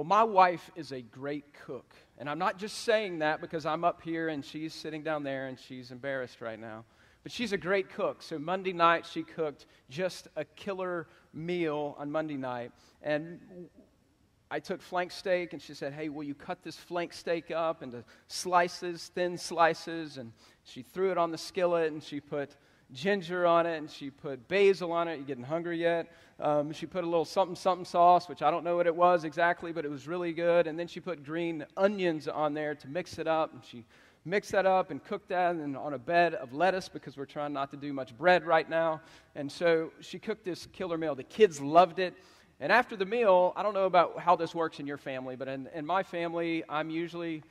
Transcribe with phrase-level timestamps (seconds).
[0.00, 1.94] Well, my wife is a great cook.
[2.16, 5.48] And I'm not just saying that because I'm up here and she's sitting down there
[5.48, 6.86] and she's embarrassed right now.
[7.22, 8.22] But she's a great cook.
[8.22, 12.72] So Monday night, she cooked just a killer meal on Monday night.
[13.02, 13.40] And
[14.50, 17.82] I took flank steak, and she said, Hey, will you cut this flank steak up
[17.82, 20.16] into slices, thin slices?
[20.16, 20.32] And
[20.64, 22.56] she threw it on the skillet, and she put
[22.92, 25.18] ginger on it, and she put basil on it.
[25.18, 26.12] You getting hungry yet?
[26.38, 29.24] Um, she put a little something something sauce, which I don't know what it was
[29.24, 30.66] exactly, but it was really good.
[30.66, 33.84] And then she put green onions on there to mix it up, and she
[34.24, 37.52] mixed that up and cooked that and on a bed of lettuce because we're trying
[37.52, 39.00] not to do much bread right now.
[39.34, 41.14] And so she cooked this killer meal.
[41.14, 42.14] The kids loved it.
[42.60, 45.48] And after the meal, I don't know about how this works in your family, but
[45.48, 47.42] in, in my family, I'm usually,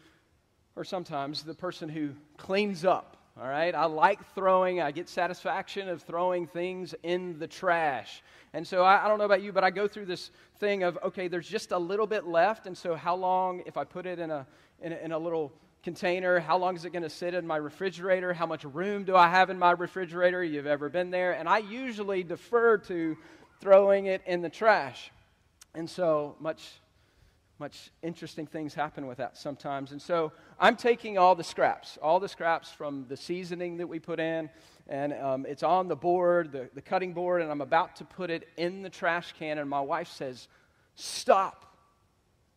[0.75, 3.17] or sometimes, the person who cleans up.
[3.41, 3.73] All right?
[3.73, 8.21] I like throwing, I get satisfaction of throwing things in the trash.
[8.51, 10.97] And so I, I, don't know about you, but I go through this thing of,
[11.03, 12.67] okay, there's just a little bit left.
[12.67, 14.45] And so how long, if I put it in a,
[14.81, 15.53] in a, in a little
[15.83, 18.33] container, how long is it going to sit in my refrigerator?
[18.33, 20.43] How much room do I have in my refrigerator?
[20.43, 21.31] You've ever been there?
[21.31, 23.15] And I usually defer to
[23.61, 25.11] throwing it in the trash.
[25.73, 26.71] And so much,
[27.59, 29.91] much interesting things happen with that sometimes.
[29.91, 33.99] And so I'm taking all the scraps, all the scraps from the seasoning that we
[33.99, 34.49] put in,
[34.87, 38.29] and um, it's on the board, the, the cutting board, and I'm about to put
[38.29, 39.57] it in the trash can.
[39.57, 40.47] And my wife says,
[40.95, 41.65] Stop.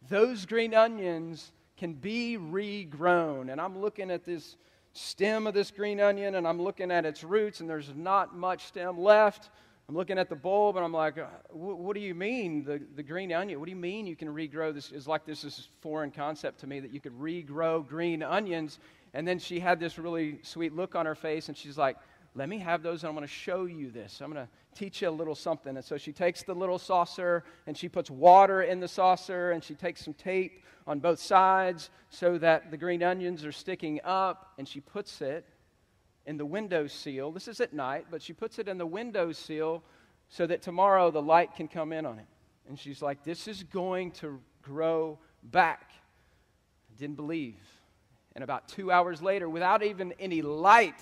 [0.08, 3.52] Those green onions can be regrown.
[3.52, 4.56] And I'm looking at this
[4.92, 8.66] stem of this green onion and I'm looking at its roots, and there's not much
[8.66, 9.50] stem left.
[9.88, 13.02] I'm looking at the bulb and I'm like, uh, what do you mean, the, the
[13.02, 13.58] green onion?
[13.58, 14.92] What do you mean you can regrow this?
[14.92, 18.78] It's like this is foreign concept to me that you could regrow green onions.
[19.12, 21.96] And then she had this really sweet look on her face and she's like,
[22.34, 24.20] let me have those and I'm going to show you this.
[24.22, 25.76] I'm going to teach you a little something.
[25.76, 29.62] And so she takes the little saucer and she puts water in the saucer and
[29.62, 34.52] she takes some tape on both sides so that the green onions are sticking up
[34.58, 35.44] and she puts it
[36.26, 37.32] in the window seal.
[37.32, 39.82] This is at night, but she puts it in the window seal
[40.28, 42.26] so that tomorrow the light can come in on it.
[42.68, 45.90] And she's like, This is going to grow back.
[46.90, 47.58] I didn't believe.
[48.34, 51.00] And about two hours later, without even any light,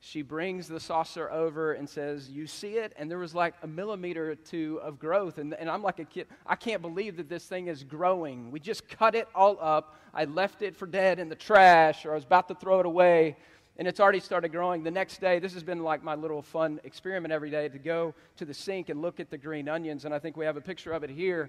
[0.00, 2.92] she brings the saucer over and says, You see it?
[2.96, 5.38] And there was like a millimeter or two of growth.
[5.38, 8.50] And, and I'm like a kid, I can't believe that this thing is growing.
[8.50, 9.96] We just cut it all up.
[10.14, 12.86] I left it for dead in the trash, or I was about to throw it
[12.86, 13.36] away
[13.78, 14.82] and it's already started growing.
[14.82, 18.14] The next day, this has been like my little fun experiment every day to go
[18.36, 20.04] to the sink and look at the green onions.
[20.04, 21.48] And I think we have a picture of it here.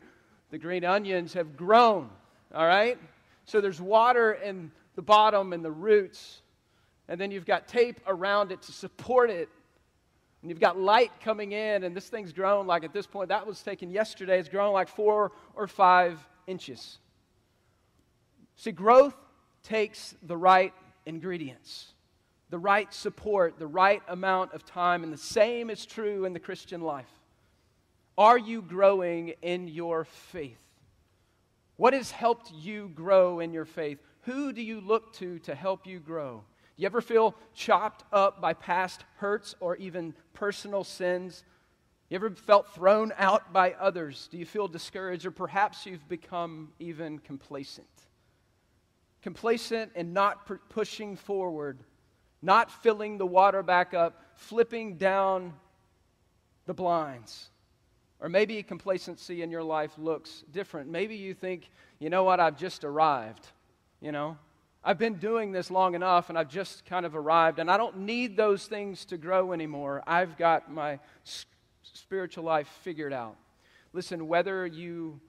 [0.49, 2.09] The green onions have grown,
[2.53, 2.97] all right?
[3.45, 6.41] So there's water in the bottom and the roots.
[7.09, 9.49] And then you've got tape around it to support it.
[10.41, 13.47] And you've got light coming in, and this thing's grown like at this point, that
[13.47, 16.97] was taken yesterday, it's grown like four or five inches.
[18.57, 19.15] See, growth
[19.63, 20.73] takes the right
[21.05, 21.92] ingredients
[22.53, 25.03] the right support, the right amount of time.
[25.03, 27.09] And the same is true in the Christian life.
[28.15, 30.59] Are you growing in your faith?
[31.77, 33.97] What has helped you grow in your faith?
[34.25, 36.43] Who do you look to to help you grow?
[36.77, 41.43] Do you ever feel chopped up by past hurts or even personal sins?
[42.09, 44.27] You ever felt thrown out by others?
[44.29, 47.87] Do you feel discouraged or perhaps you've become even complacent?
[49.23, 51.79] Complacent and not pushing forward
[52.43, 55.53] not filling the water back up, flipping down
[56.65, 57.49] the blinds.
[58.19, 60.89] Or maybe complacency in your life looks different.
[60.89, 63.47] Maybe you think, you know what, I've just arrived.
[64.01, 64.37] You know,
[64.83, 67.99] I've been doing this long enough and I've just kind of arrived and I don't
[67.99, 70.03] need those things to grow anymore.
[70.05, 70.99] I've got my
[71.83, 73.37] spiritual life figured out.
[73.93, 75.21] Listen, whether you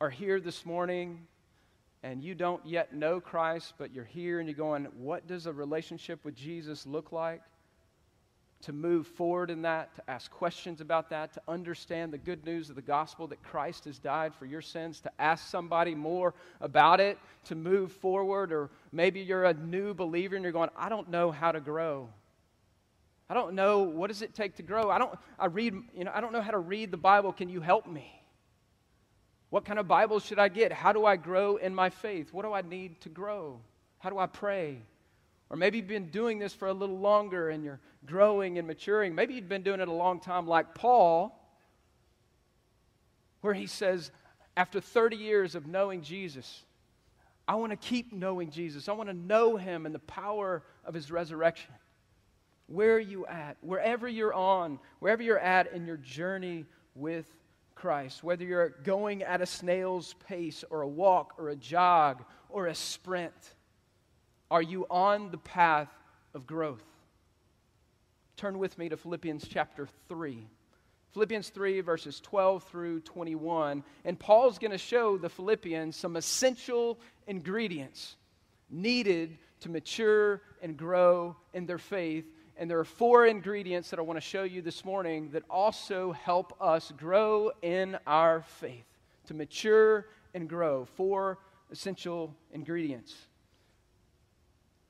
[0.00, 1.26] are here this morning
[2.02, 5.52] and you don't yet know Christ, but you're here and you're going, what does a
[5.52, 7.42] relationship with Jesus look like?
[8.62, 12.70] To move forward in that, to ask questions about that, to understand the good news
[12.70, 17.00] of the gospel that Christ has died for your sins, to ask somebody more about
[17.00, 21.10] it, to move forward, or maybe you're a new believer and you're going, I don't
[21.10, 22.08] know how to grow.
[23.28, 24.90] I don't know what does it take to grow.
[24.90, 27.32] I don't I read, you know, I don't know how to read the Bible.
[27.32, 28.21] Can you help me?
[29.52, 30.72] What kind of Bible should I get?
[30.72, 32.32] How do I grow in my faith?
[32.32, 33.60] What do I need to grow?
[33.98, 34.78] How do I pray?
[35.50, 39.14] Or maybe you've been doing this for a little longer and you're growing and maturing.
[39.14, 41.38] Maybe you've been doing it a long time, like Paul,
[43.42, 44.10] where he says,
[44.56, 46.64] after 30 years of knowing Jesus,
[47.46, 48.88] I want to keep knowing Jesus.
[48.88, 51.74] I want to know him and the power of his resurrection.
[52.68, 53.58] Where are you at?
[53.60, 56.64] Wherever you're on, wherever you're at in your journey
[56.94, 57.26] with
[57.74, 62.66] Christ, whether you're going at a snail's pace or a walk or a jog or
[62.66, 63.32] a sprint,
[64.50, 65.88] are you on the path
[66.34, 66.84] of growth?
[68.36, 70.46] Turn with me to Philippians chapter 3.
[71.12, 73.84] Philippians 3, verses 12 through 21.
[74.04, 78.16] And Paul's going to show the Philippians some essential ingredients
[78.70, 82.24] needed to mature and grow in their faith.
[82.62, 86.12] And there are four ingredients that I want to show you this morning that also
[86.12, 88.86] help us grow in our faith,
[89.26, 90.84] to mature and grow.
[90.84, 91.40] Four
[91.72, 93.16] essential ingredients.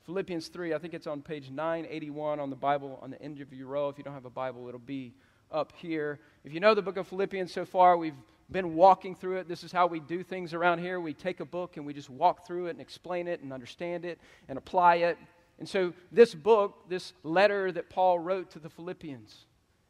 [0.05, 3.51] Philippians 3, I think it's on page 981 on the Bible on the end of
[3.55, 3.89] your row.
[3.89, 5.15] If you don't have a Bible, it'll be
[5.51, 6.21] up here.
[6.45, 8.21] If you know the book of Philippians so far, we've
[8.51, 9.49] been walking through it.
[9.49, 11.01] This is how we do things around here.
[11.01, 14.05] We take a book and we just walk through it and explain it and understand
[14.05, 15.17] it and apply it.
[15.63, 19.47] And so, this book, this letter that Paul wrote to the Philippians,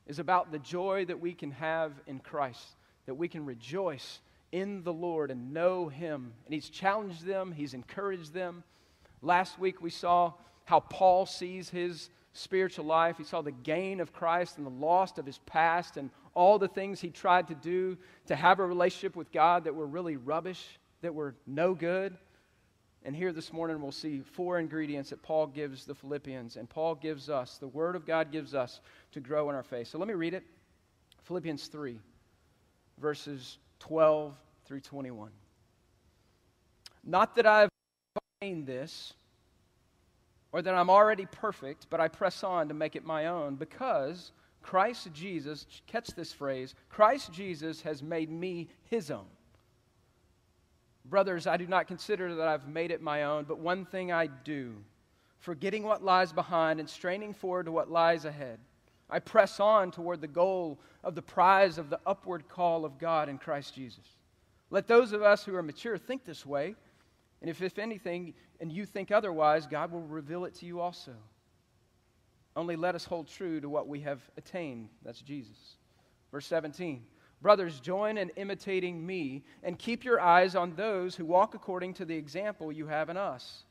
[0.06, 2.76] is about the joy that we can have in Christ,
[3.06, 4.20] that we can rejoice
[4.52, 6.34] in the Lord and know Him.
[6.44, 8.64] And He's challenged them, He's encouraged them.
[9.22, 10.34] Last week, we saw
[10.66, 13.16] how Paul sees his spiritual life.
[13.16, 16.69] He saw the gain of Christ and the loss of his past and all the
[16.69, 17.96] things he tried to do
[18.26, 22.14] to have a relationship with God that were really rubbish, that were no good.
[23.04, 26.94] And here this morning we'll see four ingredients that Paul gives the Philippians and Paul
[26.94, 28.81] gives us, the Word of God gives us
[29.12, 29.88] to grow in our faith.
[29.88, 30.44] So let me read it
[31.25, 31.99] Philippians 3,
[32.99, 35.31] verses 12 through 21.
[37.04, 37.69] Not that I've
[38.40, 39.14] attained this
[40.52, 44.31] or that I'm already perfect, but I press on to make it my own because
[44.62, 49.26] Christ Jesus, catch this phrase, Christ Jesus has made me his own.
[51.04, 54.28] Brothers, I do not consider that I've made it my own, but one thing I
[54.28, 54.76] do,
[55.40, 58.58] forgetting what lies behind and straining forward to what lies ahead.
[59.10, 63.28] I press on toward the goal of the prize of the upward call of God
[63.28, 64.06] in Christ Jesus.
[64.70, 66.75] Let those of us who are mature think this way.
[67.43, 71.12] And if, if anything, and you think otherwise, God will reveal it to you also.
[72.55, 74.88] Only let us hold true to what we have attained.
[75.05, 75.76] That's Jesus.
[76.31, 77.02] Verse 17
[77.42, 82.04] Brothers, join in imitating me and keep your eyes on those who walk according to
[82.04, 83.64] the example you have in us.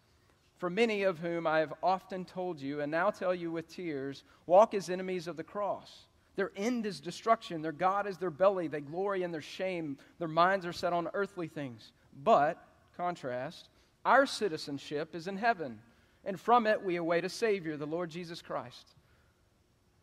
[0.57, 4.23] For many of whom I have often told you, and now tell you with tears,
[4.45, 6.05] walk as enemies of the cross.
[6.35, 7.61] Their end is destruction.
[7.61, 8.67] Their God is their belly.
[8.67, 9.97] They glory in their shame.
[10.19, 11.93] Their minds are set on earthly things.
[12.23, 12.63] But
[12.95, 13.69] contrast,
[14.05, 15.79] our citizenship is in heaven,
[16.25, 18.95] and from it we await a Savior, the Lord Jesus Christ,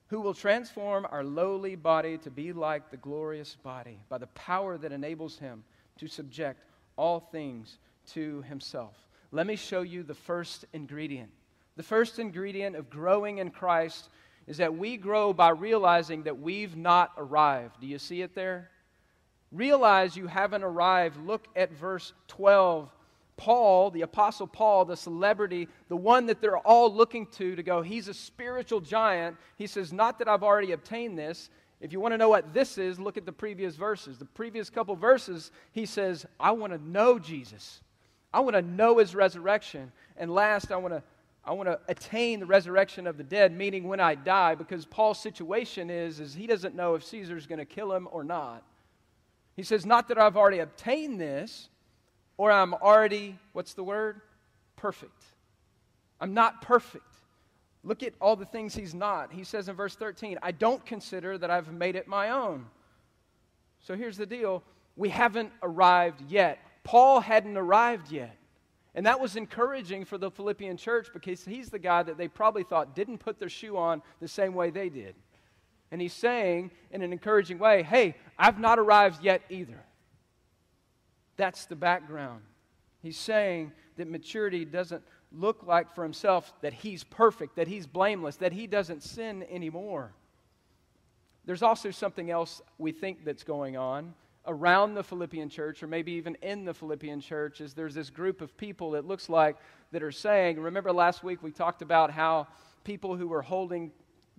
[0.09, 4.77] who will transform our lowly body to be like the glorious body by the power
[4.79, 5.65] that enables him
[5.99, 6.65] to subject
[6.97, 7.79] all things
[8.13, 8.95] to himself.
[9.31, 11.31] Let me show you the first ingredient.
[11.77, 14.09] The first ingredient of growing in Christ
[14.47, 17.81] is that we grow by realizing that we've not arrived.
[17.81, 18.71] Do you see it there?
[19.53, 22.91] realize you haven't arrived, look at verse 12.
[23.39, 27.81] Paul, the Apostle Paul, the celebrity, the one that they're all looking to to go,
[27.81, 29.37] he's a spiritual giant.
[29.57, 31.49] He says, Not that I've already obtained this.
[31.81, 34.19] If you want to know what this is, look at the previous verses.
[34.19, 37.81] The previous couple verses, he says, I want to know Jesus.
[38.35, 39.93] I want to know his resurrection.
[40.17, 41.03] And last, I want to
[41.49, 45.19] I want to attain the resurrection of the dead, meaning when I die, because Paul's
[45.19, 48.63] situation is, is he doesn't know if Caesar's going to kill him or not.
[49.57, 51.71] He says, Not that I've already obtained this,
[52.39, 54.23] or I'm already, what's the word?
[54.77, 55.25] Perfect.
[56.21, 57.05] I'm not perfect.
[57.85, 59.33] Look at all the things he's not.
[59.33, 62.67] He says in verse 13, I don't consider that I've made it my own.
[63.81, 64.63] So here's the deal
[64.97, 66.59] we haven't arrived yet.
[66.85, 68.37] Paul hadn't arrived yet.
[68.95, 72.65] And that was encouraging for the Philippian church because he's the guy that they probably
[72.65, 75.15] thought didn't put their shoe on the same way they did.
[75.91, 79.85] And he's saying in an encouraging way, hey, I've not arrived yet either.
[81.39, 82.43] That's the background.
[83.01, 85.03] He's saying that maturity doesn't
[85.33, 90.13] look like for himself that he's perfect, that he's blameless, that he doesn't sin anymore.
[91.47, 94.13] There's also something else we think that's going on
[94.47, 98.41] around the Philippian church, or maybe even in the Philippian church, is there's this group
[98.41, 99.57] of people that looks like
[99.93, 102.49] that are saying, remember last week we talked about how
[102.85, 103.93] people who were holding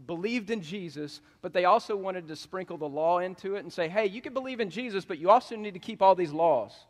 [0.08, 3.88] believed in Jesus, but they also wanted to sprinkle the law into it and say,
[3.88, 6.86] hey, you can believe in Jesus, but you also need to keep all these laws.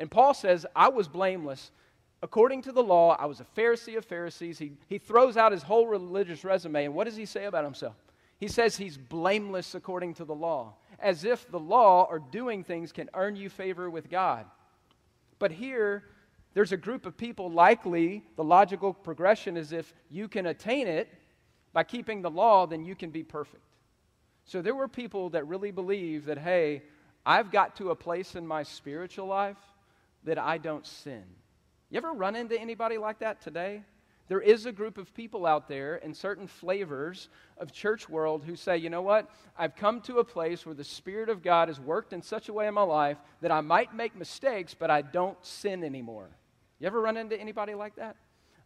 [0.00, 1.70] And Paul says, I was blameless.
[2.22, 4.58] According to the law, I was a Pharisee of Pharisees.
[4.58, 6.86] He, he throws out his whole religious resume.
[6.86, 7.96] And what does he say about himself?
[8.38, 12.92] He says he's blameless according to the law, as if the law or doing things
[12.92, 14.46] can earn you favor with God.
[15.38, 16.04] But here,
[16.54, 21.08] there's a group of people, likely the logical progression is if you can attain it,
[21.74, 23.62] by keeping the law, then you can be perfect.
[24.46, 26.84] So there were people that really believed that, hey,
[27.24, 29.58] I've got to a place in my spiritual life
[30.24, 31.24] that I don't sin.
[31.90, 33.82] You ever run into anybody like that today?
[34.28, 38.54] There is a group of people out there in certain flavors of church world who
[38.54, 39.28] say, you know what?
[39.58, 42.52] I've come to a place where the Spirit of God has worked in such a
[42.52, 46.28] way in my life that I might make mistakes, but I don't sin anymore.
[46.78, 48.14] You ever run into anybody like that?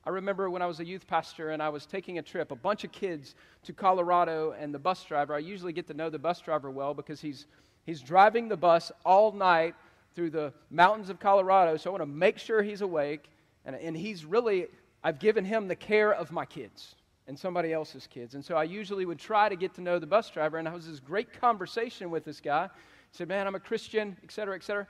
[0.04, 2.56] I remember when I was a youth pastor and I was taking a trip, a
[2.56, 6.18] bunch of kids to Colorado, and the bus driver, I usually get to know the
[6.18, 7.46] bus driver well because he's,
[7.87, 9.75] he's driving the bus all night
[10.14, 13.30] through the mountains of Colorado, so I want to make sure he's awake.
[13.66, 14.68] And, and he's really
[15.04, 16.97] I've given him the care of my kids
[17.28, 18.35] and somebody else's kids.
[18.35, 20.56] And so I usually would try to get to know the bus driver.
[20.56, 22.64] And I was this great conversation with this guy.
[22.64, 24.88] He said, Man, I'm a Christian, et cetera, et cetera.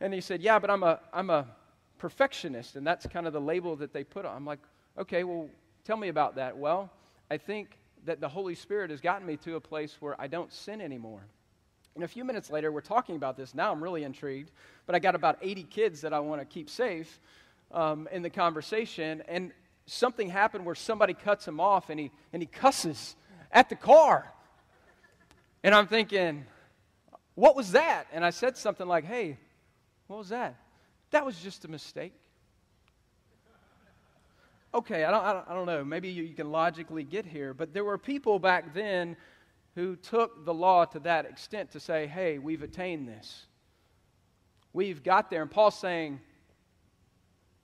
[0.00, 1.44] And he said, Yeah, but I'm a, I'm a
[1.98, 2.76] perfectionist.
[2.76, 4.36] And that's kind of the label that they put on.
[4.36, 4.60] I'm like,
[4.96, 5.48] Okay, well,
[5.84, 6.56] tell me about that.
[6.56, 6.88] Well,
[7.28, 10.52] I think that the Holy Spirit has gotten me to a place where I don't
[10.52, 11.26] sin anymore.
[11.96, 13.54] And a few minutes later, we're talking about this.
[13.54, 14.52] Now I'm really intrigued.
[14.84, 17.20] But I got about 80 kids that I want to keep safe
[17.72, 19.50] um, in the conversation, and
[19.86, 23.16] something happened where somebody cuts him off and he, and he cusses
[23.50, 24.32] at the car.
[25.64, 26.44] And I'm thinking,
[27.34, 28.06] what was that?
[28.12, 29.38] And I said something like, hey,
[30.06, 30.56] what was that?
[31.10, 32.12] That was just a mistake.
[34.74, 35.82] Okay, I don't, I don't, know.
[35.82, 39.16] Maybe you can logically get here, but there were people back then
[39.76, 43.46] who took the law to that extent to say, hey, we've attained this.
[44.72, 45.42] We've got there.
[45.42, 46.18] And Paul's saying,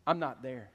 [0.06, 0.70] I'm not there.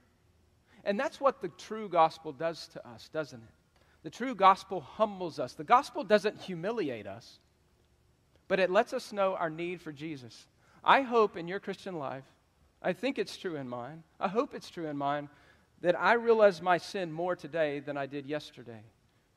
[0.84, 3.54] And that's what the true gospel does to us, doesn't it?
[4.02, 5.54] The true gospel humbles us.
[5.54, 7.38] The gospel doesn't humiliate us,
[8.48, 10.46] but it lets us know our need for Jesus.
[10.82, 12.24] I hope in your Christian life,
[12.82, 15.28] I think it's true in mine, I hope it's true in mine,
[15.82, 18.82] that I realize my sin more today than I did yesterday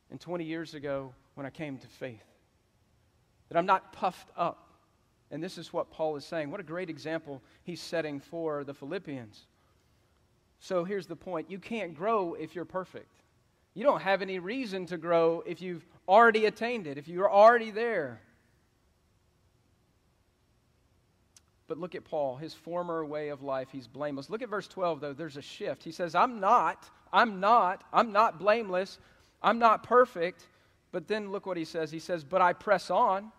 [0.10, 2.24] and 20 years ago when I came to faith.
[3.50, 4.68] That I'm not puffed up.
[5.32, 6.52] And this is what Paul is saying.
[6.52, 9.46] What a great example he's setting for the Philippians.
[10.60, 13.22] So here's the point you can't grow if you're perfect.
[13.74, 17.72] You don't have any reason to grow if you've already attained it, if you're already
[17.72, 18.22] there.
[21.68, 24.30] But look at Paul, his former way of life, he's blameless.
[24.30, 25.86] Look at verse 12, though, there's a shift.
[25.86, 29.00] He says, I'm not, I'm not, I'm not blameless,
[29.42, 30.48] I'm not perfect.
[30.92, 31.92] But then look what he says.
[31.92, 33.32] He says, But I press on.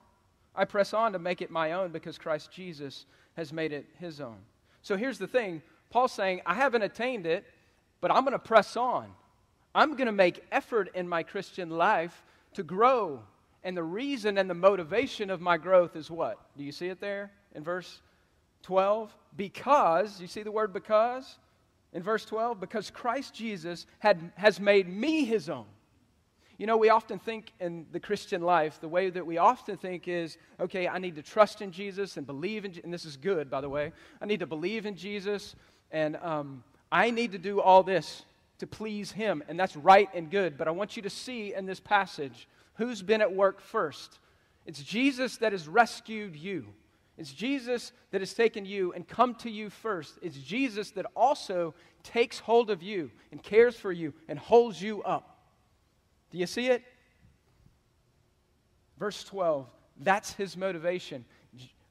[0.54, 3.06] I press on to make it my own because Christ Jesus
[3.36, 4.38] has made it his own.
[4.82, 7.44] So here's the thing Paul's saying, I haven't attained it,
[8.00, 9.08] but I'm going to press on.
[9.74, 13.22] I'm going to make effort in my Christian life to grow.
[13.64, 16.38] And the reason and the motivation of my growth is what?
[16.56, 18.00] Do you see it there in verse
[18.62, 19.14] 12?
[19.36, 21.38] Because, you see the word because?
[21.92, 25.66] In verse 12, because Christ Jesus had, has made me his own.
[26.62, 30.06] You know, we often think in the Christian life, the way that we often think
[30.06, 33.50] is, okay, I need to trust in Jesus and believe in, and this is good,
[33.50, 33.90] by the way.
[34.20, 35.56] I need to believe in Jesus
[35.90, 38.22] and um, I need to do all this
[38.60, 40.56] to please Him, and that's right and good.
[40.56, 44.20] But I want you to see in this passage who's been at work first.
[44.64, 46.66] It's Jesus that has rescued you.
[47.18, 50.16] It's Jesus that has taken you and come to you first.
[50.22, 55.02] It's Jesus that also takes hold of you and cares for you and holds you
[55.02, 55.31] up.
[56.32, 56.82] Do you see it?
[58.98, 61.24] Verse 12, that's his motivation.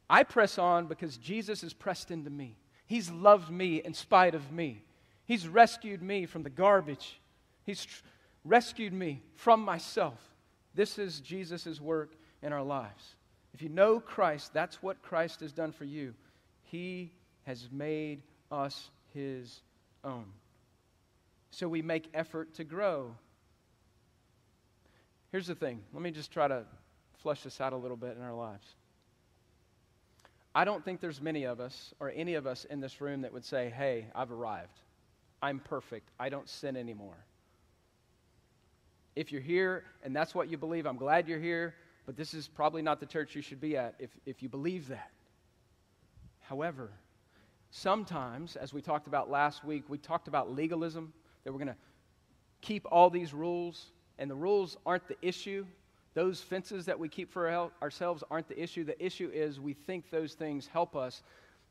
[0.10, 2.57] I press on because Jesus is pressed into me.
[2.86, 4.83] He's loved me in spite of me.
[5.25, 7.21] He's rescued me from the garbage.
[7.63, 8.03] He's tr-
[8.43, 10.19] rescued me from myself.
[10.74, 13.15] This is Jesus' work in our lives.
[13.53, 16.13] If you know Christ, that's what Christ has done for you.
[16.63, 19.62] He has made us his
[20.03, 20.25] own.
[21.51, 23.15] So we make effort to grow.
[25.32, 25.82] Here's the thing.
[25.94, 26.64] Let me just try to
[27.22, 28.68] flush this out a little bit in our lives.
[30.54, 33.32] I don't think there's many of us or any of us in this room that
[33.32, 34.78] would say, hey, I've arrived.
[35.42, 36.10] I'm perfect.
[36.20, 37.16] I don't sin anymore.
[39.16, 42.48] If you're here and that's what you believe, I'm glad you're here, but this is
[42.50, 45.12] probably not the church you should be at if, if you believe that.
[46.42, 46.90] However,
[47.70, 51.78] sometimes, as we talked about last week, we talked about legalism, that we're going to
[52.60, 55.66] keep all these rules, and the rules aren't the issue.
[56.13, 57.50] Those fences that we keep for
[57.82, 58.84] ourselves aren't the issue.
[58.84, 61.24] The issue is we think those things help us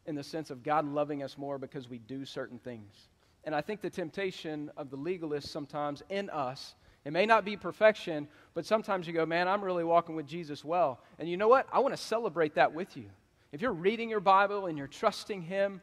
[0.07, 3.09] in the sense of God loving us more because we do certain things.
[3.45, 7.57] And I think the temptation of the legalist sometimes in us, it may not be
[7.57, 10.99] perfection, but sometimes you go, man, I'm really walking with Jesus well.
[11.21, 11.69] And you know what?
[11.73, 13.07] I want to celebrate that with you.
[13.52, 15.80] If you're reading your Bible and you're trusting Him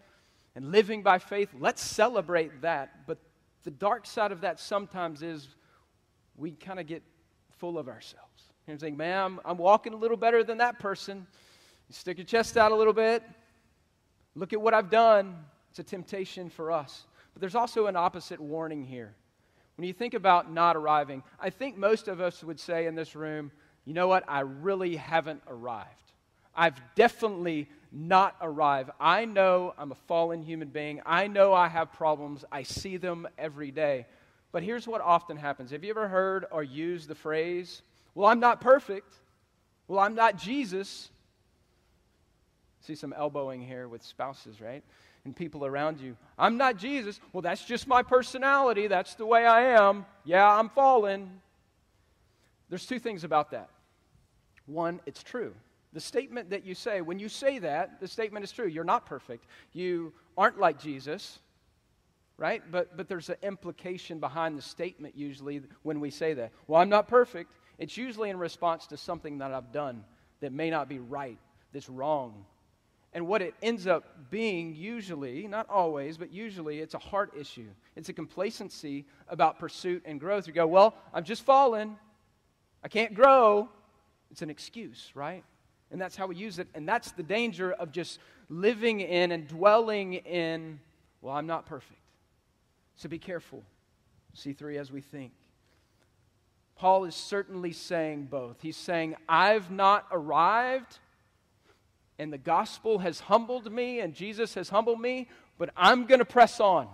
[0.54, 3.08] and living by faith, let's celebrate that.
[3.08, 3.20] But
[3.64, 5.48] the dark side of that sometimes is
[6.38, 7.04] we kind of get
[7.58, 8.26] full of ourselves.
[8.68, 11.26] And saying, man, I'm, I'm walking a little better than that person.
[11.88, 13.24] You stick your chest out a little bit.
[14.36, 15.38] Look at what I've done.
[15.70, 17.06] It's a temptation for us.
[17.34, 19.16] But there's also an opposite warning here.
[19.78, 23.16] When you think about not arriving, I think most of us would say in this
[23.16, 23.52] room,
[23.86, 24.26] you know what?
[24.28, 26.12] I really haven't arrived.
[26.54, 28.90] I've definitely not arrived.
[29.00, 31.02] I know I'm a fallen human being.
[31.06, 32.44] I know I have problems.
[32.52, 34.08] I see them every day.
[34.58, 35.70] But here's what often happens.
[35.70, 37.84] Have you ever heard or used the phrase,
[38.16, 39.14] well, I'm not perfect?
[39.88, 41.12] Well, I'm not Jesus.
[42.82, 44.84] See some elbowing here with spouses, right?
[45.26, 46.18] And people around you.
[46.40, 47.20] I'm not Jesus.
[47.34, 48.88] Well, that's just my personality.
[48.88, 50.08] That's the way I am.
[50.26, 51.40] Yeah, I'm fallen.
[52.68, 53.70] There's two things about that.
[54.66, 55.54] One, it's true.
[55.94, 58.66] The statement that you say, when you say that, the statement is true.
[58.66, 59.46] You're not perfect.
[59.74, 61.38] You aren't like Jesus,
[62.38, 62.62] right?
[62.72, 66.52] But, but there's an implication behind the statement usually when we say that.
[66.68, 67.52] Well, I'm not perfect.
[67.80, 70.04] It's usually in response to something that I've done
[70.40, 71.38] that may not be right,
[71.74, 72.46] that's wrong.
[73.14, 77.70] And what it ends up being, usually, not always, but usually, it's a heart issue.
[77.96, 80.46] It's a complacency about pursuit and growth.
[80.46, 81.96] You go, Well, I'm just fallen.
[82.84, 83.70] I can't grow.
[84.30, 85.44] It's an excuse, right?
[85.90, 86.68] And that's how we use it.
[86.76, 90.80] And that's the danger of just living in and dwelling in,
[91.22, 92.00] well, I'm not perfect.
[92.98, 93.64] So be careful.
[94.36, 95.32] C3 as we think.
[96.76, 98.62] Paul is certainly saying both.
[98.62, 101.00] He's saying, I've not arrived,
[102.20, 105.28] and the gospel has humbled me, and Jesus has humbled me,
[105.58, 106.88] but I'm going to press on.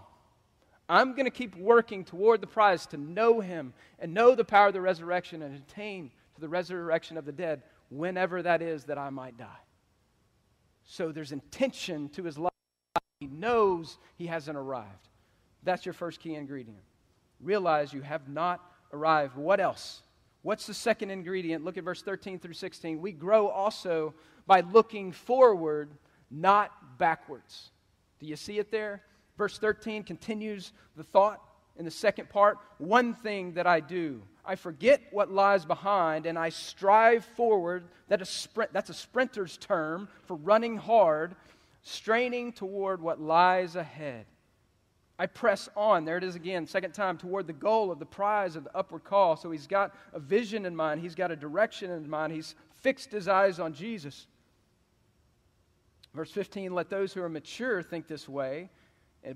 [0.88, 4.67] I'm going to keep working toward the prize to know him and know the power
[4.67, 8.98] of the resurrection and attain to the resurrection of the dead whenever that is that
[8.98, 9.48] I might die.
[10.86, 12.51] So there's intention to his life.
[13.19, 15.10] He knows he hasn't arrived.
[15.63, 16.84] That's your first key ingredient.
[17.39, 19.36] Realize you have not arrived.
[19.36, 20.01] What else?
[20.41, 21.63] What's the second ingredient?
[21.63, 23.01] Look at verse 13 through 16.
[23.01, 24.13] We grow also
[24.46, 25.89] by looking forward,
[26.29, 27.72] not backwards.
[28.20, 29.01] Do you see it there?
[29.38, 31.41] Verse 13 continues the thought
[31.77, 32.58] in the second part.
[32.78, 37.86] One thing that I do, I forget what lies behind and I strive forward.
[38.10, 41.36] That a sprint, that's a sprinter's term for running hard,
[41.82, 44.26] straining toward what lies ahead.
[45.23, 46.03] I press on.
[46.03, 49.05] There it is again, second time, toward the goal of the prize of the upward
[49.05, 49.38] call.
[49.38, 53.13] So he's got a vision in mind, he's got a direction in mind, he's fixed
[53.13, 54.27] his eyes on Jesus.
[56.13, 58.69] Verse 15 let those who are mature think this way.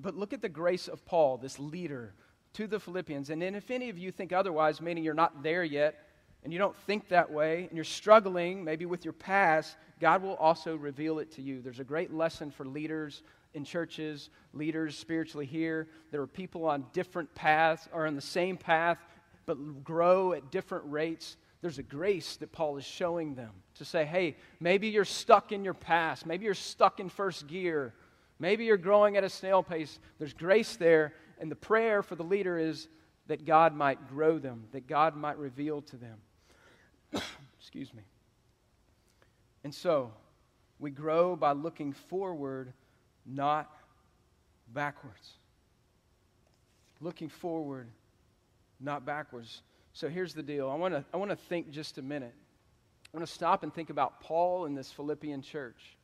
[0.02, 2.14] But look at the grace of Paul, this leader
[2.52, 3.30] to the Philippians.
[3.30, 6.04] And then if any of you think otherwise, meaning you're not there yet,
[6.44, 10.36] and you don't think that way, and you're struggling maybe with your past, God will
[10.36, 11.62] also reveal it to you.
[11.62, 13.24] There's a great lesson for leaders
[13.54, 15.88] in churches, leaders spiritually here.
[16.12, 18.98] There are people on different paths or on the same path,
[19.46, 21.38] but grow at different rates.
[21.62, 25.64] There's a grace that Paul is showing them to say, hey, maybe you're stuck in
[25.64, 26.26] your past.
[26.26, 27.94] Maybe you're stuck in first gear.
[28.40, 30.00] Maybe you're growing at a snail pace.
[30.20, 32.88] There's grace there, and the prayer for the leader is
[33.28, 36.18] that God might grow them, that God might reveal to them.
[37.60, 38.04] Excuse me.
[39.64, 40.12] And so,
[40.80, 42.74] we grow by looking forward,
[43.28, 43.70] not
[44.74, 45.34] backwards.
[47.02, 47.88] Looking forward,
[48.80, 49.62] not backwards.
[49.94, 50.70] So here's the deal.
[50.70, 52.34] I want to I want to think just a minute.
[53.14, 55.98] I want to stop and think about Paul in this Philippian church.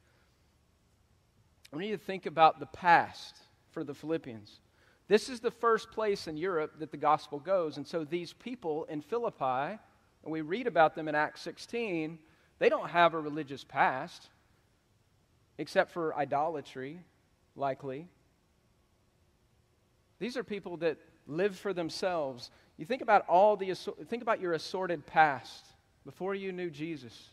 [1.74, 3.36] I need to think about the past
[3.72, 4.60] for the Philippians.
[5.08, 7.78] This is the first place in Europe that the gospel goes.
[7.78, 9.80] And so these people in Philippi,
[10.24, 12.20] and we read about them in Acts 16,
[12.60, 14.30] they don't have a religious past,
[15.58, 17.00] except for idolatry,
[17.56, 18.08] likely.
[20.20, 22.52] These are people that live for themselves.
[22.78, 23.74] You think about all the
[24.08, 25.66] think about your assorted past
[26.06, 27.30] before you knew Jesus.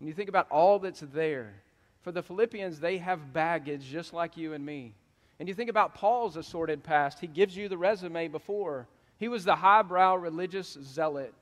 [0.00, 1.54] And you think about all that's there.
[2.00, 4.94] For the Philippians, they have baggage just like you and me.
[5.38, 7.20] And you think about Paul's assorted past.
[7.20, 8.88] He gives you the resume before.
[9.18, 11.32] He was the highbrow religious zealot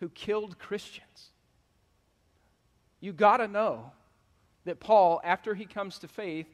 [0.00, 1.30] who killed Christians.
[3.00, 3.92] You got to know
[4.64, 6.46] that Paul, after he comes to faith,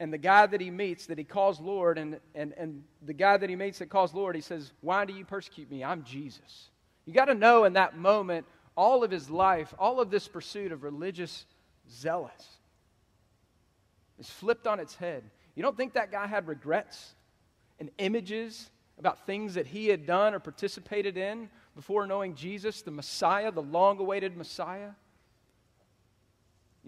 [0.00, 3.36] and the guy that he meets that he calls Lord, and, and, and the guy
[3.36, 5.82] that he meets that calls Lord, he says, Why do you persecute me?
[5.82, 6.68] I'm Jesus.
[7.04, 10.70] You got to know in that moment, all of his life, all of this pursuit
[10.70, 11.46] of religious
[11.90, 12.46] zealous
[14.18, 15.24] is flipped on its head.
[15.54, 17.14] You don't think that guy had regrets
[17.80, 22.90] and images about things that he had done or participated in before knowing Jesus, the
[22.90, 24.90] Messiah, the long awaited Messiah?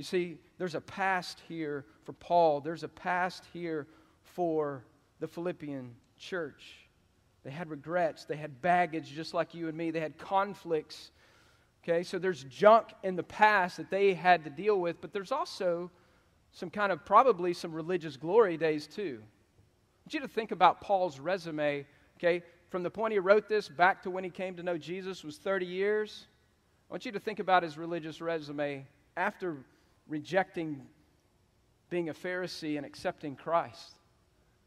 [0.00, 3.86] You see, there's a past here for Paul, there's a past here
[4.22, 4.82] for
[5.18, 6.88] the Philippian church.
[7.44, 11.10] They had regrets, they had baggage just like you and me, they had conflicts
[11.82, 15.32] Okay, so there's junk in the past that they had to deal with, but there's
[15.32, 15.90] also
[16.50, 19.20] some kind of probably some religious glory days too.
[19.22, 21.86] I want you to think about Paul's resume,
[22.18, 22.42] okay?
[22.70, 25.36] From the point he wrote this back to when he came to know Jesus was
[25.36, 26.26] 30 years.
[26.88, 28.86] I want you to think about his religious resume
[29.16, 29.58] after
[30.10, 30.82] rejecting
[31.88, 33.94] being a Pharisee and accepting Christ.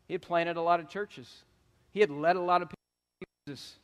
[0.08, 1.44] He had planted a lot of churches.
[1.92, 3.76] He had led a lot of people to Jesus.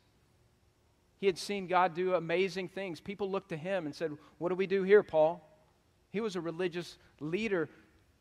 [1.18, 3.00] He had seen God do amazing things.
[3.00, 5.46] People looked to him and said, What do we do here, Paul?
[6.10, 7.68] He was a religious leader.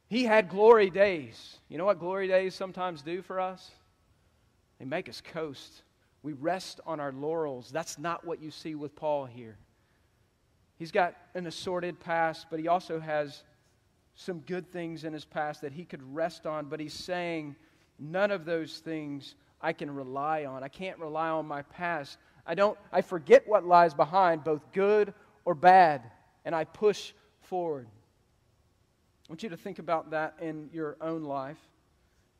[0.07, 1.57] He had glory days.
[1.69, 3.71] You know what glory days sometimes do for us?
[4.79, 5.83] They make us coast.
[6.23, 7.71] We rest on our laurels.
[7.71, 9.57] That's not what you see with Paul here.
[10.79, 13.43] He's got an assorted past, but he also has
[14.15, 16.65] some good things in his past that he could rest on.
[16.65, 17.57] But he's saying,
[17.99, 20.63] none of those things I can rely on.
[20.63, 22.17] I can't rely on my past.
[22.45, 25.13] I don't I forget what lies behind, both good
[25.43, 26.09] or bad,
[26.45, 27.11] and I push
[27.41, 27.87] forward.
[29.27, 31.59] I want you to think about that in your own life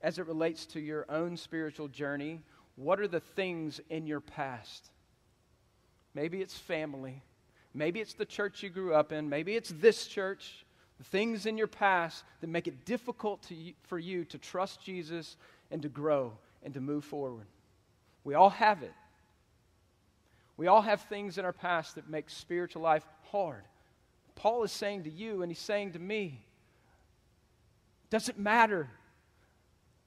[0.01, 2.41] as it relates to your own spiritual journey.
[2.77, 4.91] What are the things in your past?
[6.13, 7.21] Maybe it's family.
[7.73, 9.29] Maybe it's the church you grew up in.
[9.29, 10.65] Maybe it's this church.
[10.97, 15.37] The things in your past that make it difficult to, for you to trust Jesus
[15.71, 17.45] and to grow and to move forward.
[18.23, 18.93] We all have it.
[20.57, 23.63] We all have things in our past that make spiritual life hard.
[24.35, 26.43] Paul is saying to you, and he's saying to me,
[28.09, 28.89] doesn't matter.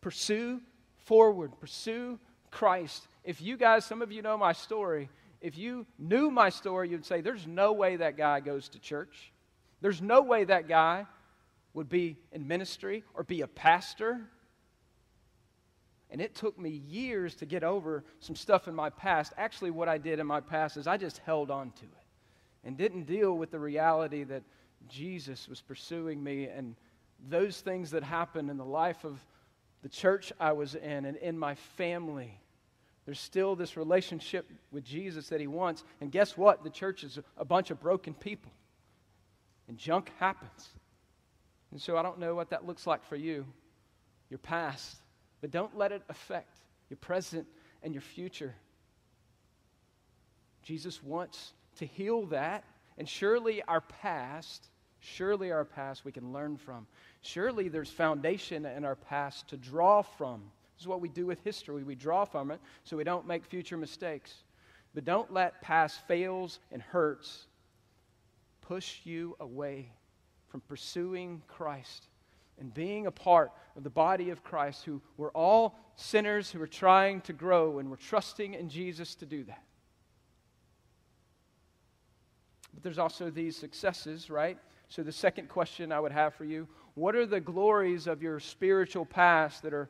[0.00, 0.60] Pursue
[1.04, 2.18] forward, pursue
[2.50, 3.06] Christ.
[3.24, 5.08] If you guys, some of you know my story,
[5.42, 9.32] if you knew my story, you'd say, There's no way that guy goes to church.
[9.80, 11.06] There's no way that guy
[11.74, 14.20] would be in ministry or be a pastor.
[16.10, 19.32] And it took me years to get over some stuff in my past.
[19.36, 22.06] Actually, what I did in my past is I just held on to it
[22.64, 24.42] and didn't deal with the reality that
[24.88, 26.76] Jesus was pursuing me and
[27.28, 29.18] those things that happened in the life of
[29.82, 32.38] the church I was in and in my family.
[33.04, 35.82] There's still this relationship with Jesus that he wants.
[36.00, 36.62] And guess what?
[36.62, 38.52] The church is a bunch of broken people.
[39.68, 40.68] And junk happens.
[41.72, 43.44] And so I don't know what that looks like for you,
[44.30, 44.98] your past.
[45.40, 46.58] But don't let it affect
[46.90, 47.46] your present
[47.82, 48.54] and your future.
[50.62, 52.64] Jesus wants to heal that.
[52.98, 54.68] And surely our past,
[55.00, 56.86] surely our past we can learn from.
[57.22, 60.42] Surely there's foundation in our past to draw from.
[60.82, 61.84] This is what we do with history.
[61.84, 64.34] We draw from it so we don't make future mistakes.
[64.96, 67.46] But don't let past fails and hurts
[68.62, 69.92] push you away
[70.48, 72.08] from pursuing Christ
[72.58, 76.66] and being a part of the body of Christ, who we're all sinners who are
[76.66, 79.62] trying to grow, and we're trusting in Jesus to do that.
[82.74, 84.58] But there's also these successes, right?
[84.88, 88.40] So, the second question I would have for you what are the glories of your
[88.40, 89.88] spiritual past that are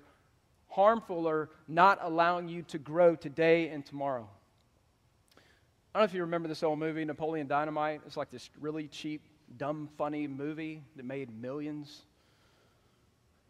[0.72, 4.28] harmful or not allowing you to grow today and tomorrow?
[5.94, 8.00] I don't know if you remember this old movie, Napoleon Dynamite.
[8.06, 9.20] It's like this really cheap,
[9.58, 12.02] dumb, funny movie that made millions.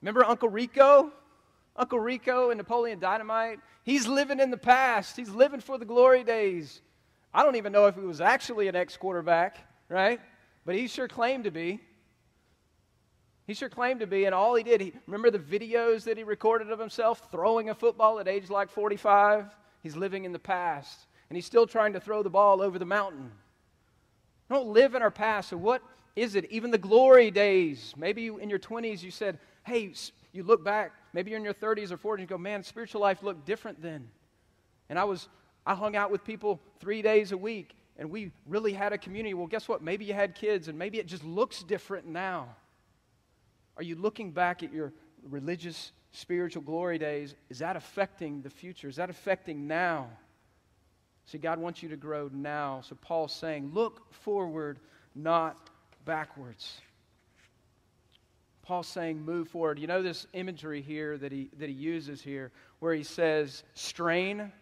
[0.00, 1.12] Remember Uncle Rico?
[1.76, 3.60] Uncle Rico and Napoleon Dynamite?
[3.84, 5.16] He's living in the past.
[5.16, 6.82] He's living for the glory days.
[7.32, 9.58] I don't even know if he was actually an ex quarterback,
[9.88, 10.20] right?
[10.66, 11.80] But he sure claimed to be.
[13.46, 16.22] He sure claimed to be, and all he did, he, remember the videos that he
[16.22, 19.46] recorded of himself throwing a football at age like 45?
[19.82, 22.86] He's living in the past, and he's still trying to throw the ball over the
[22.86, 23.32] mountain.
[24.48, 25.82] We don't live in our past, so what
[26.14, 26.44] is it?
[26.50, 27.94] Even the glory days.
[27.96, 29.92] Maybe in your 20s you said, hey,
[30.32, 33.24] you look back, maybe you're in your 30s or 40s, and go, man, spiritual life
[33.24, 34.08] looked different then.
[34.88, 35.28] And I was,
[35.66, 39.34] I hung out with people three days a week, and we really had a community.
[39.34, 39.82] Well, guess what?
[39.82, 42.54] Maybe you had kids, and maybe it just looks different now.
[43.76, 44.92] Are you looking back at your
[45.28, 47.34] religious, spiritual glory days?
[47.48, 48.88] Is that affecting the future?
[48.88, 50.08] Is that affecting now?
[51.26, 52.82] See, God wants you to grow now.
[52.86, 54.80] So Paul's saying, look forward,
[55.14, 55.70] not
[56.04, 56.80] backwards.
[58.62, 59.78] Paul's saying, move forward.
[59.78, 64.52] You know this imagery here that he, that he uses here, where he says, strain?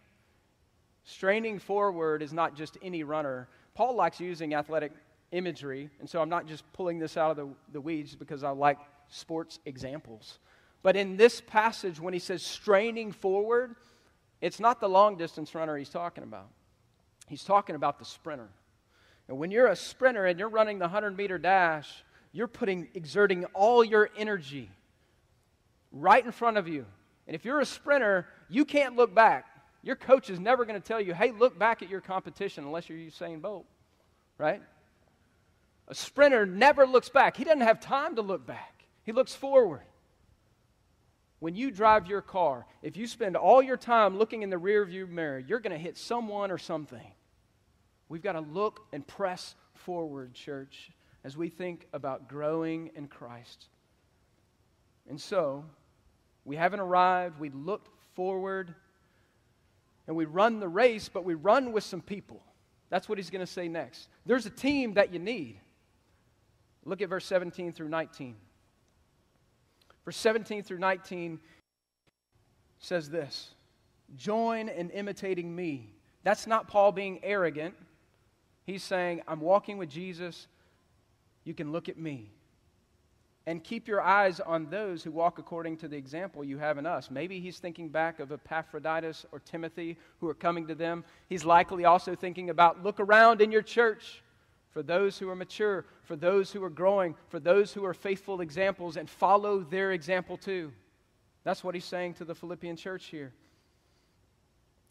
[1.04, 3.48] Straining forward is not just any runner.
[3.74, 4.92] Paul likes using athletic
[5.32, 8.50] imagery, and so I'm not just pulling this out of the, the weeds because I
[8.50, 8.78] like
[9.10, 10.38] sports examples.
[10.82, 13.76] But in this passage, when he says straining forward,
[14.40, 16.48] it's not the long distance runner he's talking about.
[17.28, 18.48] He's talking about the sprinter.
[19.28, 23.44] And when you're a sprinter and you're running the 100 meter dash, you're putting, exerting
[23.46, 24.70] all your energy
[25.92, 26.86] right in front of you.
[27.26, 29.46] And if you're a sprinter, you can't look back.
[29.82, 32.88] Your coach is never going to tell you, hey, look back at your competition unless
[32.88, 33.66] you're Usain Bolt,
[34.36, 34.62] right?
[35.88, 37.36] A sprinter never looks back.
[37.36, 39.82] He doesn't have time to look back, he looks forward.
[41.38, 45.08] When you drive your car, if you spend all your time looking in the rearview
[45.08, 47.12] mirror, you're going to hit someone or something.
[48.08, 50.90] We've got to look and press forward, church,
[51.24, 53.68] as we think about growing in Christ.
[55.08, 55.64] And so,
[56.44, 57.40] we haven't arrived.
[57.40, 58.74] We look forward
[60.06, 62.42] and we run the race, but we run with some people.
[62.90, 64.08] That's what he's going to say next.
[64.26, 65.60] There's a team that you need.
[66.84, 68.34] Look at verse 17 through 19.
[70.04, 71.40] Verse 17 through 19
[72.78, 73.50] says this
[74.16, 75.92] Join in imitating me.
[76.22, 77.74] That's not Paul being arrogant.
[78.64, 80.46] He's saying, I'm walking with Jesus.
[81.44, 82.30] You can look at me
[83.46, 86.86] and keep your eyes on those who walk according to the example you have in
[86.86, 87.10] us.
[87.10, 91.04] Maybe he's thinking back of Epaphroditus or Timothy who are coming to them.
[91.28, 94.22] He's likely also thinking about look around in your church
[94.70, 98.40] for those who are mature, for those who are growing, for those who are faithful
[98.40, 100.72] examples, and follow their example too.
[101.44, 103.32] That's what he's saying to the Philippian church here.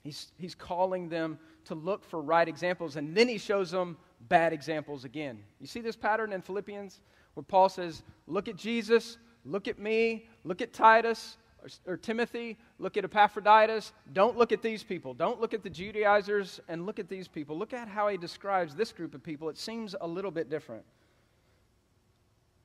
[0.04, 4.54] He's, he's calling them to look for right examples, and then he shows them bad
[4.54, 5.40] examples again.
[5.60, 7.02] You see this pattern in Philippians?
[7.40, 12.58] where Paul says, Look at Jesus, look at me, look at Titus or, or, Timothy,
[12.78, 13.92] look at Epaphroditus.
[14.14, 15.14] Don't look at these people.
[15.14, 17.58] Don't look at the Judaizers and look at these people.
[17.58, 19.50] Look at how he describes this group of people.
[19.50, 20.84] It seems a little bit different.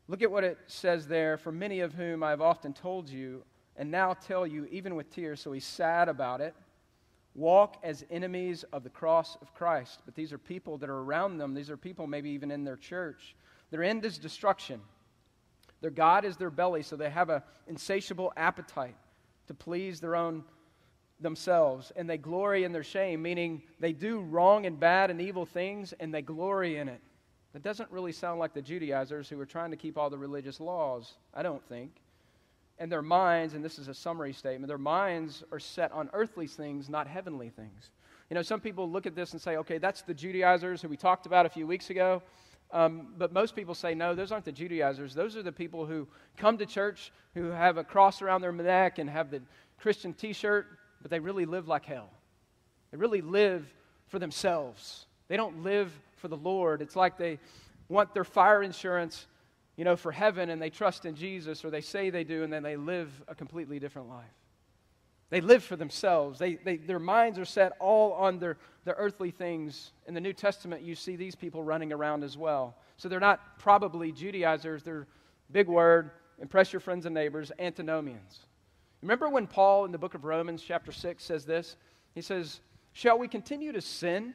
[0.09, 3.43] Look at what it says there for many of whom I have often told you,
[3.77, 6.55] and now tell you, even with tears, so he's sad about it.
[7.35, 10.01] Walk as enemies of the cross of Christ.
[10.05, 11.55] But these are people that are around them.
[11.55, 13.35] These are people maybe even in their church
[13.75, 14.81] their end is destruction.
[15.85, 18.97] Their God is their belly, so they have an insatiable appetite
[19.49, 20.43] to please their own
[21.21, 21.93] themselves.
[21.95, 25.93] And they glory in their shame, meaning they do wrong and bad and evil things,
[26.01, 27.03] and they glory in it.
[27.53, 30.59] That doesn't really sound like the Judaizers who were trying to keep all the religious
[30.59, 31.91] laws, I don't think.
[32.79, 36.47] And their minds, and this is a summary statement, their minds are set on earthly
[36.47, 37.91] things, not heavenly things.
[38.31, 40.97] You know, some people look at this and say, okay, that's the Judaizers who we
[40.97, 42.23] talked about a few weeks ago.
[42.71, 45.15] Um, but most people say, no, those aren't the Judaizers.
[45.15, 48.99] Those are the people who come to church, who have a cross around their neck
[48.99, 49.43] and have the
[49.79, 50.67] Christian t shirt,
[51.03, 52.11] but they really live like hell.
[52.91, 53.73] They really live
[54.09, 55.07] for themselves.
[55.29, 56.83] They don't live for the Lord.
[56.83, 57.39] It's like they
[57.89, 59.27] want their fire insurance,
[59.77, 62.53] you know, for heaven and they trust in Jesus, or they say they do, and
[62.53, 64.25] then they live a completely different life.
[65.35, 66.39] They live for themselves.
[66.39, 69.91] They, they, their minds are set all on their, their earthly things.
[70.07, 72.77] In the New Testament, you see these people running around as well.
[72.99, 75.09] So they're not probably Judaizers, they're,
[75.51, 78.47] big word, impress your friends and neighbors, antinomians.
[79.03, 81.75] Remember when Paul in the book of Romans, chapter 6, says this?
[82.15, 82.61] He says,
[82.93, 84.35] Shall we continue to sin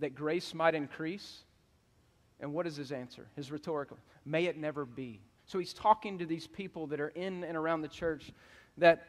[0.00, 1.44] that grace might increase?
[2.40, 3.28] And what is his answer?
[3.36, 5.20] His rhetorical, may it never be.
[5.46, 8.32] So he's talking to these people that are in and around the church
[8.76, 9.06] that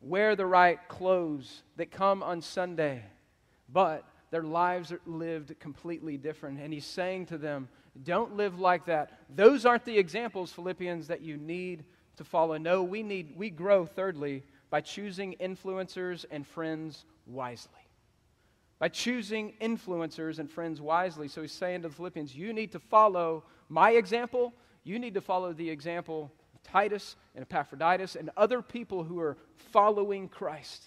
[0.00, 3.02] wear the right clothes, that come on Sunday,
[3.72, 6.60] but their lives are lived completely different.
[6.60, 7.68] And he's saying to them,
[8.04, 9.18] don't live like that.
[9.34, 11.84] Those aren't the examples, Philippians, that you need
[12.16, 12.56] to follow.
[12.56, 17.72] No, we need we grow thirdly by choosing influencers and friends wisely.
[18.78, 21.28] By choosing influencers and friends wisely.
[21.28, 24.54] So he's saying to the Philippians, you need to follow my example.
[24.84, 26.32] You need to follow the example
[26.64, 30.84] Titus and Epaphroditus and other people who are following Christ.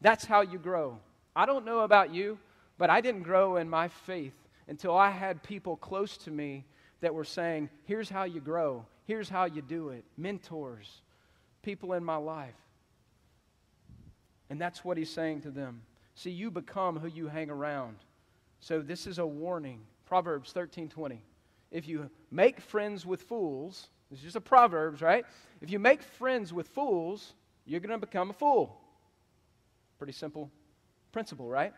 [0.00, 0.98] That's how you grow.
[1.34, 2.38] I don't know about you,
[2.78, 4.34] but I didn't grow in my faith
[4.68, 6.64] until I had people close to me
[7.00, 11.02] that were saying, here's how you grow, here's how you do it, mentors,
[11.62, 12.54] people in my life.
[14.48, 15.82] And that's what he's saying to them.
[16.14, 17.96] See, you become who you hang around.
[18.60, 19.80] So this is a warning.
[20.06, 21.18] Proverbs 13:20.
[21.70, 25.24] If you make friends with fools, this is just a Proverbs, right?
[25.60, 28.80] If you make friends with fools, you're going to become a fool.
[29.98, 30.50] Pretty simple
[31.16, 31.72] principle, right?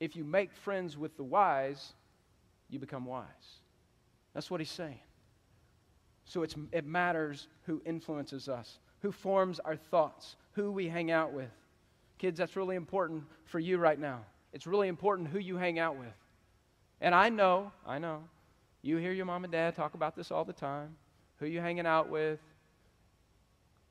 [0.00, 1.94] If you make friends with the wise,
[2.68, 3.24] you become wise.
[4.34, 5.00] That's what he's saying.
[6.26, 11.48] So it matters who influences us, who forms our thoughts, who we hang out with.
[12.18, 14.26] Kids, that's really important for you right now.
[14.52, 16.14] It's really important who you hang out with.
[17.00, 18.24] And I know, I know,
[18.82, 20.96] you hear your mom and dad talk about this all the time.
[21.42, 22.38] Who you hanging out with?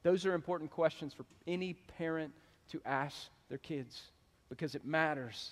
[0.04, 2.32] Those are important questions for any parent
[2.70, 4.04] to ask their kids
[4.48, 5.52] because it matters.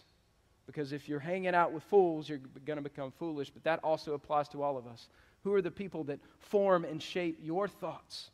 [0.65, 3.49] Because if you're hanging out with fools, you're going to become foolish.
[3.49, 5.09] But that also applies to all of us.
[5.43, 8.31] Who are the people that form and shape your thoughts?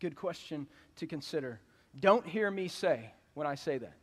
[0.00, 0.66] Good question
[0.96, 1.60] to consider.
[2.00, 3.94] Don't hear me say when I say that.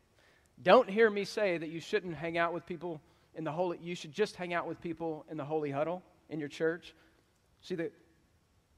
[0.63, 3.02] Don't hear me say that you shouldn't hang out with people
[3.36, 6.39] in the holy, you should just hang out with people in the holy huddle in
[6.39, 6.96] your church.
[7.62, 7.91] See, the,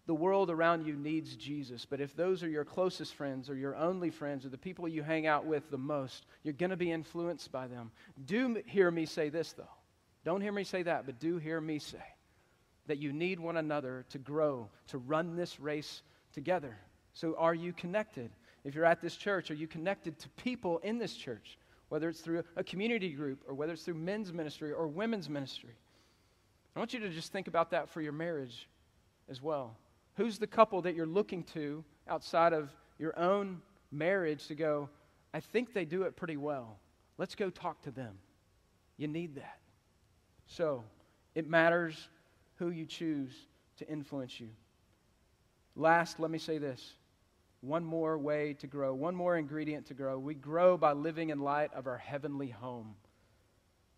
[0.06, 3.76] the world around you needs Jesus, but if those are your closest friends or your
[3.76, 6.92] only friends or the people you hang out with the most, you're going to be
[6.92, 7.92] influenced by them.
[8.26, 9.63] Do hear me say this, though.
[10.26, 12.04] Don't hear me say that, but do hear me say
[12.88, 16.02] that you need one another to grow, to run this race
[16.34, 16.78] together.
[17.13, 18.30] So, are you connected?
[18.66, 21.58] If you're at this church, are you connected to people in this church?
[21.89, 25.76] Whether it's through a community group or whether it's through men's ministry or women's ministry.
[26.76, 28.68] I want you to just think about that for your marriage
[29.30, 29.78] as well.
[30.15, 34.89] Who's the couple that you're looking to outside of your own marriage to go,
[35.34, 36.78] I think they do it pretty well.
[37.17, 38.17] Let's go talk to them.
[38.97, 39.60] You need that.
[40.45, 40.84] So,
[41.36, 42.10] it matters
[42.56, 43.34] who you choose
[43.78, 44.49] to influence you.
[45.76, 46.93] Last, let me say this
[47.62, 50.19] one more way to grow, one more ingredient to grow.
[50.19, 52.93] We grow by living in light of our heavenly home.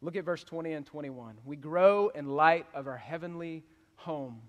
[0.02, 1.36] Look at verse 20 and 21.
[1.44, 3.64] We grow in light of our heavenly
[3.96, 4.40] home.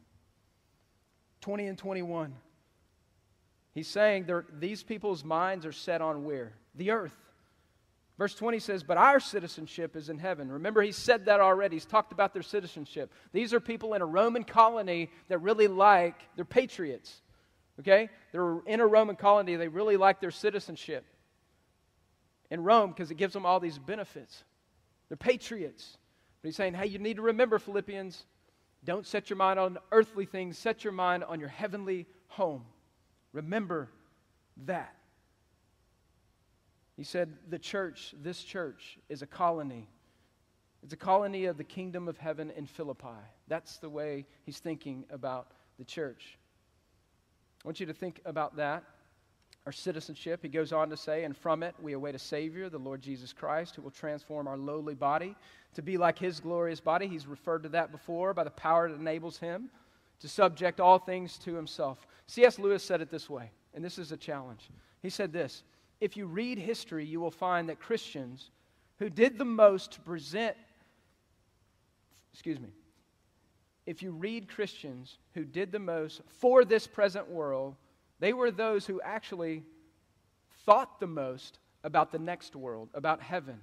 [1.40, 2.34] 20 and 21.
[3.72, 4.26] He's saying
[4.58, 6.52] these people's minds are set on where?
[6.74, 7.16] The earth.
[8.18, 10.50] Verse 20 says, But our citizenship is in heaven.
[10.50, 11.76] Remember, he said that already.
[11.76, 13.12] He's talked about their citizenship.
[13.32, 17.20] These are people in a Roman colony that really like, they're patriots.
[17.80, 18.08] Okay?
[18.32, 19.56] They're in a Roman colony.
[19.56, 21.04] They really like their citizenship
[22.50, 24.44] in Rome because it gives them all these benefits.
[25.08, 25.98] They're patriots.
[26.40, 28.24] But he's saying, hey, you need to remember, Philippians,
[28.86, 32.64] don't set your mind on earthly things, set your mind on your heavenly home.
[33.32, 33.90] Remember
[34.64, 34.94] that.
[36.96, 39.88] He said, the church, this church, is a colony.
[40.82, 43.08] It's a colony of the kingdom of heaven in Philippi.
[43.48, 46.38] That's the way he's thinking about the church.
[47.64, 48.84] I want you to think about that.
[49.66, 52.78] Our citizenship, he goes on to say, and from it we await a Savior, the
[52.78, 55.34] Lord Jesus Christ, who will transform our lowly body
[55.74, 57.08] to be like his glorious body.
[57.08, 59.68] He's referred to that before by the power that enables him
[60.20, 62.06] to subject all things to himself.
[62.28, 62.60] C.S.
[62.60, 64.70] Lewis said it this way, and this is a challenge.
[65.02, 65.64] He said this
[66.00, 68.50] If you read history, you will find that Christians
[69.00, 70.56] who did the most to present,
[72.32, 72.68] excuse me,
[73.84, 77.74] if you read Christians who did the most for this present world,
[78.18, 79.62] they were those who actually
[80.64, 83.60] thought the most about the next world, about heaven.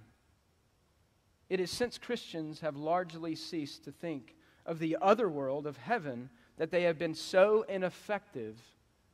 [1.50, 4.36] It is since Christians have largely ceased to think
[4.66, 8.58] of the other world, of heaven, that they have been so ineffective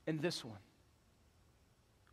[0.06, 0.60] in this one.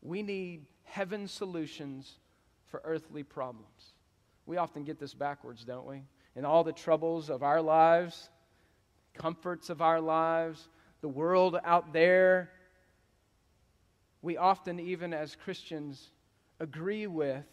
[0.03, 2.19] We need heaven solutions
[2.67, 3.93] for earthly problems.
[4.47, 6.03] We often get this backwards, don't we?
[6.35, 8.31] In all the troubles of our lives,
[9.15, 10.69] comforts of our lives,
[11.01, 12.51] the world out there.
[14.27, 16.09] We often, even as Christians,
[16.59, 17.45] agree with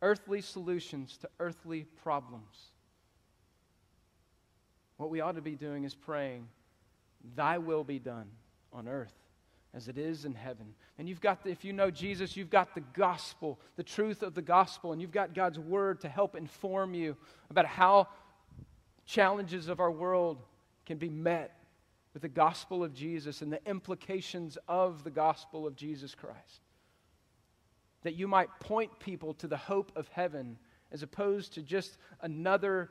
[0.00, 2.70] earthly solutions to earthly problems.
[4.96, 6.48] What we ought to be doing is praying,
[7.36, 8.30] Thy will be done
[8.72, 9.12] on earth
[9.74, 10.74] as it is in heaven.
[10.98, 14.34] And you've got, the, if you know Jesus, you've got the gospel, the truth of
[14.34, 17.18] the gospel, and you've got God's word to help inform you
[17.50, 18.08] about how
[19.04, 20.38] challenges of our world
[20.86, 21.57] can be met
[22.18, 26.62] with the gospel of Jesus and the implications of the gospel of Jesus Christ.
[28.02, 30.58] That you might point people to the hope of heaven
[30.90, 32.90] as opposed to just another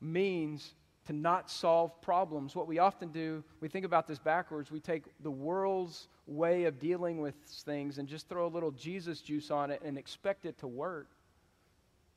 [0.00, 0.74] means
[1.06, 2.56] to not solve problems.
[2.56, 4.72] What we often do, we think about this backwards.
[4.72, 9.20] We take the world's way of dealing with things and just throw a little Jesus
[9.20, 11.06] juice on it and expect it to work.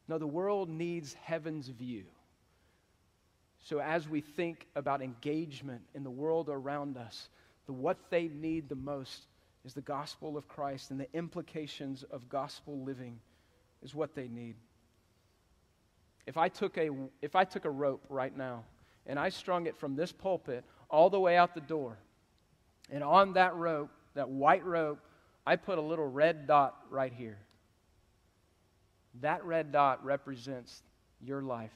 [0.07, 2.05] No, the world needs heaven's view.
[3.65, 7.29] So, as we think about engagement in the world around us,
[7.65, 9.25] the, what they need the most
[9.65, 13.19] is the gospel of Christ, and the implications of gospel living
[13.81, 14.55] is what they need.
[16.27, 16.91] If I took a,
[17.23, 18.65] if I took a rope right now
[19.07, 21.97] and I strung it from this pulpit all the way out the door,
[22.91, 24.99] and on that rope, that white rope,
[25.43, 27.39] I put a little red dot right here.
[29.21, 30.83] That red dot represents
[31.19, 31.71] your life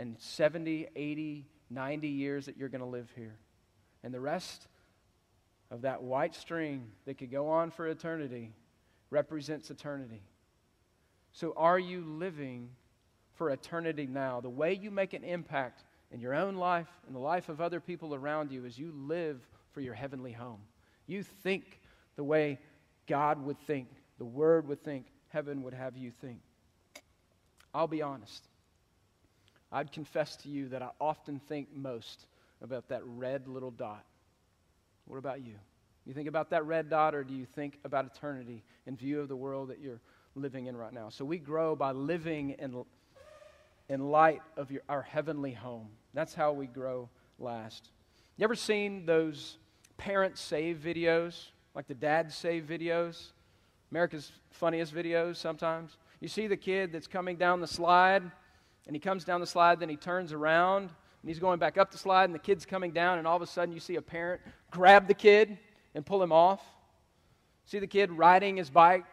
[0.00, 3.36] and 70, 80, 90 years that you're going to live here.
[4.02, 4.66] And the rest
[5.70, 8.54] of that white string that could go on for eternity
[9.10, 10.22] represents eternity.
[11.32, 12.70] So, are you living
[13.34, 14.40] for eternity now?
[14.40, 17.78] The way you make an impact in your own life and the life of other
[17.78, 20.60] people around you is you live for your heavenly home.
[21.06, 21.78] You think
[22.16, 22.58] the way
[23.06, 26.40] God would think, the Word would think, heaven would have you think.
[27.74, 28.49] I'll be honest.
[29.72, 32.26] I'd confess to you that I often think most
[32.62, 34.04] about that red little dot.
[35.06, 35.54] What about you?
[36.06, 39.28] You think about that red dot, or do you think about eternity in view of
[39.28, 40.00] the world that you're
[40.34, 41.08] living in right now?
[41.08, 42.84] So we grow by living in,
[43.88, 45.88] in light of your, our heavenly home.
[46.14, 47.08] That's how we grow
[47.38, 47.90] last.
[48.36, 49.58] You ever seen those
[49.98, 53.32] parent save videos, like the dad save videos?
[53.90, 55.96] America's funniest videos sometimes.
[56.20, 58.22] You see the kid that's coming down the slide,
[58.86, 61.90] and he comes down the slide, then he turns around, and he's going back up
[61.90, 64.02] the slide, and the kid's coming down, and all of a sudden you see a
[64.02, 65.58] parent grab the kid
[65.94, 66.62] and pull him off.
[67.64, 69.04] See the kid riding his bike,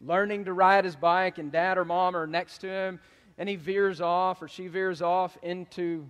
[0.00, 3.00] learning to ride his bike, and dad or mom are next to him,
[3.38, 6.08] and he veers off or she veers off into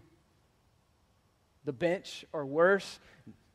[1.64, 3.00] the bench or worse.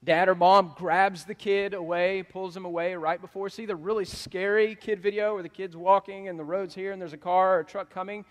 [0.04, 3.50] Dad or mom grabs the kid away, pulls him away right before.
[3.50, 7.00] See the really scary kid video where the kid's walking and the road's here and
[7.00, 8.26] there's a car or a truck coming,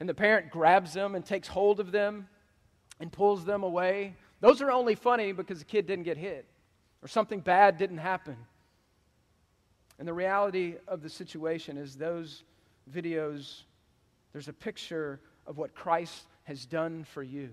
[0.00, 2.28] and the parent grabs them and takes hold of them
[3.00, 4.14] and pulls them away.
[4.40, 6.46] Those are only funny because the kid didn't get hit
[7.02, 8.36] or something bad didn't happen.
[9.98, 12.42] And the reality of the situation is those
[12.92, 13.62] videos,
[14.32, 17.50] there's a picture of what Christ has done for you.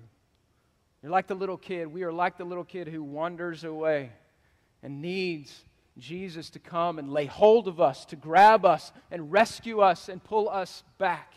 [1.02, 1.88] You're like the little kid.
[1.88, 4.12] We are like the little kid who wanders away
[4.82, 5.64] and needs
[5.98, 10.24] Jesus to come and lay hold of us, to grab us and rescue us and
[10.24, 11.34] pull us back.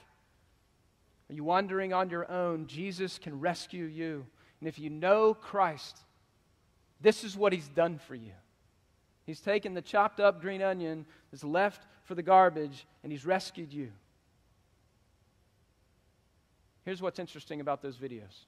[1.28, 2.66] Are you wandering on your own?
[2.66, 4.26] Jesus can rescue you.
[4.60, 5.98] And if you know Christ,
[7.00, 8.32] this is what he's done for you.
[9.24, 13.72] He's taken the chopped up green onion that's left for the garbage and he's rescued
[13.72, 13.90] you.
[16.84, 18.44] Here's what's interesting about those videos.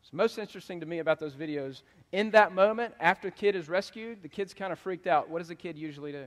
[0.00, 3.68] What's most interesting to me about those videos, in that moment, after the kid is
[3.68, 5.28] rescued, the kid's kind of freaked out.
[5.28, 6.24] What does the kid usually do?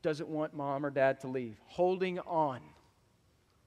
[0.00, 1.60] Doesn't want mom or dad to leave.
[1.66, 2.60] Holding on.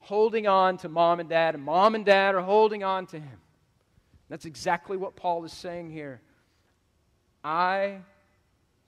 [0.06, 3.40] Holding on to mom and dad, and mom and dad are holding on to him.
[4.28, 6.20] That's exactly what Paul is saying here.
[7.42, 8.02] I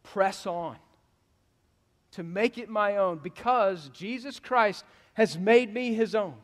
[0.05, 0.77] press on
[2.13, 6.37] to make it my own because Jesus Christ has made me his own.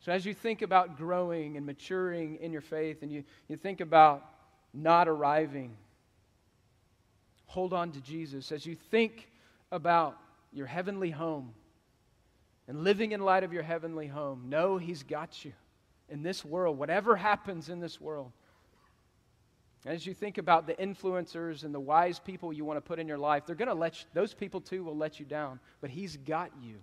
[0.00, 3.82] So, as you think about growing and maturing in your faith, and you, you think
[3.82, 4.24] about
[4.72, 5.76] not arriving,
[7.44, 8.50] hold on to Jesus.
[8.50, 9.30] As you think
[9.70, 10.16] about
[10.54, 11.52] your heavenly home
[12.68, 15.52] and living in light of your heavenly home, know He's got you
[16.08, 18.32] in this world, whatever happens in this world.
[19.84, 23.06] As you think about the influencers and the wise people you want to put in
[23.06, 25.90] your life, they're going to let you, those people too will let you down, but
[25.90, 26.78] He's got you.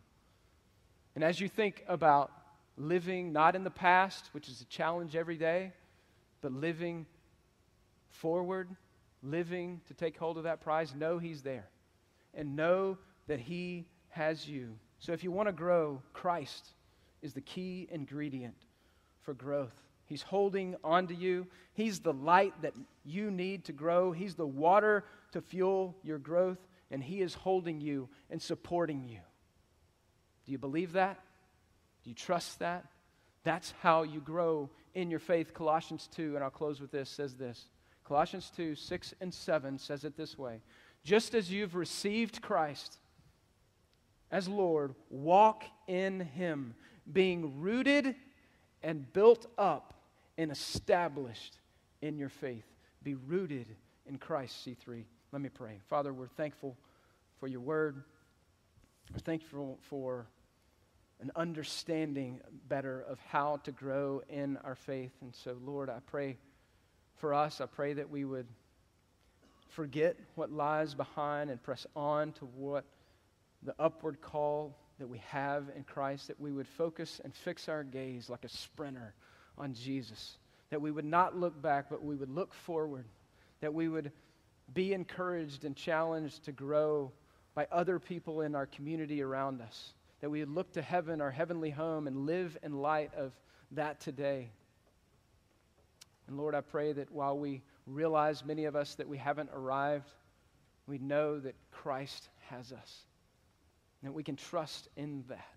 [1.16, 2.32] And as you think about
[2.78, 5.74] living not in the past, which is a challenge every day,
[6.42, 7.06] but living
[8.10, 8.70] forward,
[9.22, 11.68] living to take hold of that prize, know He's there.
[12.34, 14.78] And know that He has you.
[15.04, 16.66] So if you want to grow, Christ
[17.22, 18.56] is the key ingredient
[19.20, 19.74] for growth.
[20.06, 21.46] He's holding on to you.
[21.74, 22.74] He's the light that
[23.04, 24.14] you need to grow.
[24.14, 26.58] He's the water to fuel your growth.
[26.90, 29.20] And He is holding you and supporting you.
[30.46, 31.20] Do you believe that?
[32.06, 32.86] Do you trust that?
[33.44, 35.54] That's how you grow in your faith.
[35.54, 37.66] Colossians 2, and I'll close with this, says this.
[38.06, 40.62] Colossians 2, 6 and 7 says it this way
[41.04, 43.00] Just as you've received Christ
[44.34, 46.74] as Lord, walk in Him,
[47.14, 48.16] being rooted
[48.82, 49.94] and built up
[50.40, 51.60] and established
[52.02, 52.66] in your faith.
[53.04, 53.68] Be rooted
[54.08, 55.04] in Christ, C3.
[55.32, 55.78] Let me pray.
[55.88, 56.76] Father, we're thankful
[57.40, 58.02] for your word.
[59.12, 60.26] We're thankful for
[61.22, 65.12] an understanding better of how to grow in our faith.
[65.22, 66.38] And so, Lord, I pray
[67.18, 67.62] for us.
[67.62, 68.48] I pray that we would
[69.70, 72.84] forget what lies behind and press on to what
[73.66, 77.84] the upward call that we have in Christ, that we would focus and fix our
[77.84, 79.14] gaze like a sprinter
[79.58, 80.38] on Jesus,
[80.70, 83.06] that we would not look back, but we would look forward,
[83.62, 84.12] that we would
[84.74, 87.12] be encouraged and challenged to grow
[87.56, 91.32] by other people in our community around us, that we would look to heaven, our
[91.32, 93.32] heavenly home, and live in light of
[93.72, 94.50] that today.
[96.28, 100.10] And Lord, I pray that while we realize, many of us, that we haven't arrived,
[100.88, 103.06] we know that Christ has us
[104.04, 105.48] and that we can trust in that.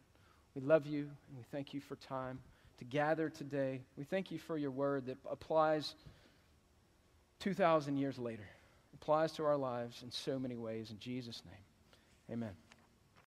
[0.54, 2.38] We love you and we thank you for time
[2.78, 3.82] to gather today.
[3.96, 5.94] We thank you for your word that applies
[7.40, 8.46] 2,000 years later,
[8.94, 10.90] applies to our lives in so many ways.
[10.90, 12.65] In Jesus' name, amen.